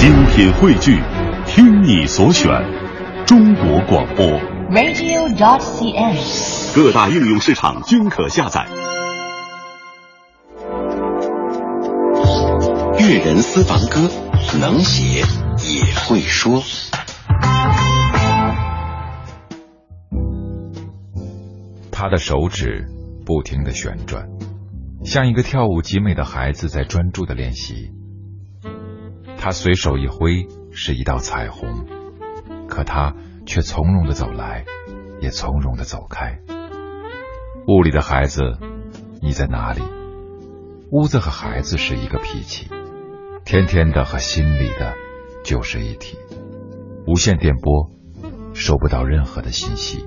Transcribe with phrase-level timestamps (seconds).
[0.00, 0.98] 精品汇聚，
[1.44, 2.50] 听你所选，
[3.26, 4.24] 中国广播。
[4.70, 6.74] radio.dot.cn，。
[6.74, 8.66] 各大应用市场均可下载。
[12.98, 14.10] 粤人私房歌，
[14.58, 15.22] 能写
[15.58, 16.62] 也会说。
[21.92, 22.86] 他的手指
[23.26, 24.24] 不停的旋转，
[25.04, 27.90] 像一个跳舞极美的孩子在专注的练习。
[29.40, 31.86] 他随手一挥，是一道彩虹，
[32.68, 33.14] 可他
[33.46, 34.66] 却从容的走来，
[35.22, 36.38] 也从容的走开。
[37.66, 38.42] 屋里的孩子，
[39.22, 39.80] 你在哪里？
[40.92, 42.68] 屋子和孩子是一个脾气，
[43.46, 44.92] 天天的和心里的
[45.42, 46.18] 就是一体。
[47.06, 47.90] 无线电波
[48.52, 50.04] 收不到任何的信息。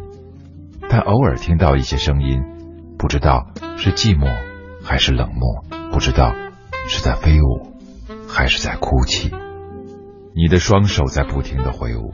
[0.88, 2.44] 但偶尔听到一些声音，
[3.00, 4.32] 不知道是寂寞
[4.84, 6.36] 还是冷漠，不知道
[6.88, 7.73] 是在飞舞
[8.34, 9.32] 还是在哭泣。
[10.34, 12.12] 你的双手在不停的挥舞，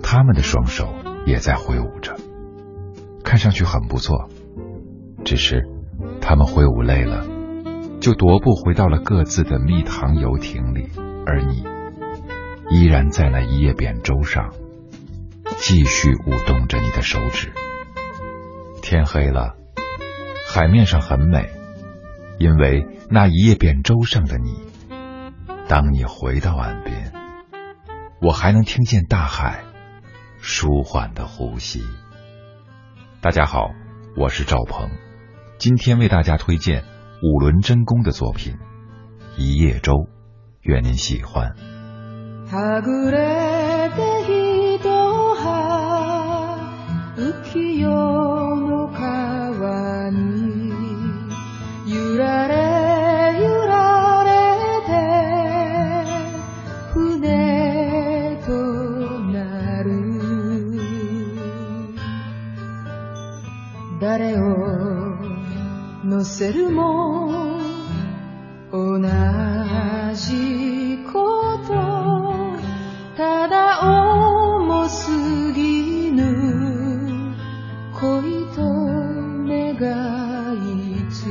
[0.00, 0.88] 他们的双手
[1.26, 2.14] 也在挥舞着，
[3.24, 4.28] 看上去很不错。
[5.24, 5.68] 只是
[6.20, 7.26] 他们挥舞累了，
[8.00, 10.88] 就踱步回到了各自的蜜糖游艇里，
[11.26, 11.64] 而你
[12.70, 14.52] 依然在那一叶扁舟上，
[15.56, 17.52] 继续舞动着你的手指。
[18.80, 19.56] 天黑了，
[20.48, 21.50] 海面上很美，
[22.38, 24.70] 因为那一叶扁舟上的你。
[25.67, 27.11] 当你回到岸边，
[28.21, 29.63] 我还能听见大海
[30.39, 31.81] 舒缓的呼吸。
[33.21, 33.71] 大家好，
[34.15, 34.89] 我是赵鹏，
[35.57, 36.83] 今天为大家推荐
[37.21, 38.53] 五轮真弓的作品《
[39.37, 39.93] 一叶舟》，
[40.61, 41.55] 愿您喜欢。
[42.49, 44.23] はぐれて
[44.79, 44.89] 人
[45.35, 46.57] は
[47.17, 48.30] 浮世の
[64.02, 64.40] 誰を
[66.04, 67.30] 乗せるも
[68.72, 68.98] 同
[70.12, 71.72] じこと
[73.16, 77.36] ただ重すぎぬ
[77.94, 78.62] 恋と
[79.46, 79.76] 願
[80.56, 81.22] いつ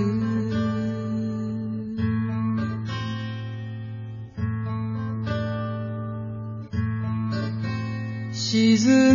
[8.32, 9.11] 沈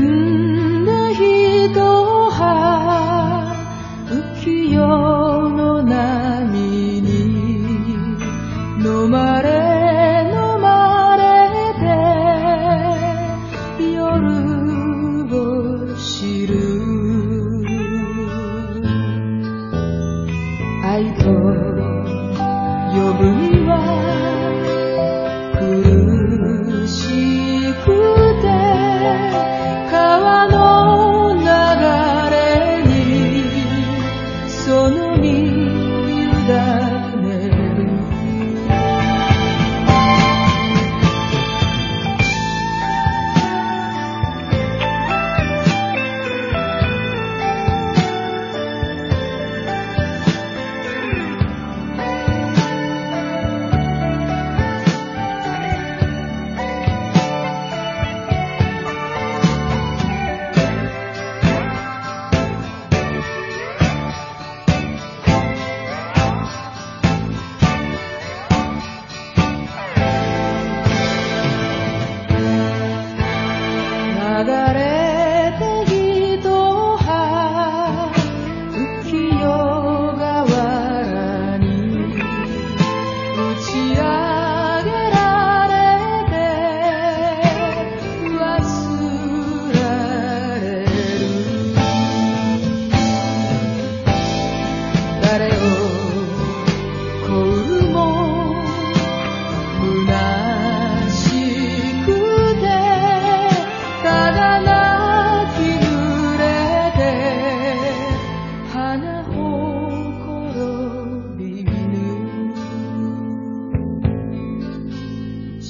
[74.44, 75.05] 流れ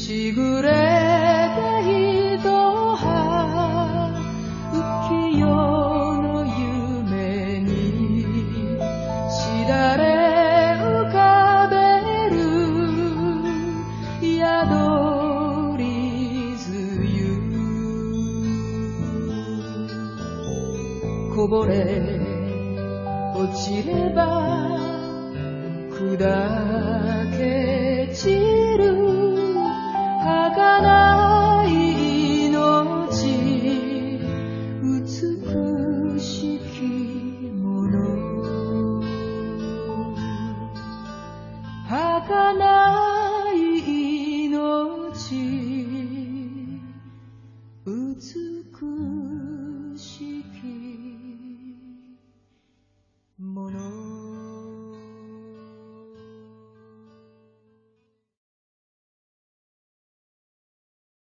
[0.07, 2.49] しぐれた人
[2.95, 3.03] は
[4.73, 4.77] 浮
[5.37, 5.45] 世
[6.23, 8.23] の夢に
[9.29, 11.75] しだれ浮かべ
[12.31, 12.39] る
[14.23, 14.31] 宿
[15.77, 15.83] り
[16.55, 16.71] 梅
[21.27, 21.75] 雨こぼれ
[23.35, 24.23] 落ちれば
[25.91, 26.76] 下
[41.89, 45.96] 儚い命。